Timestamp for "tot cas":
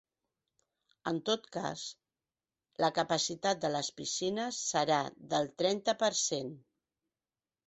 1.29-1.83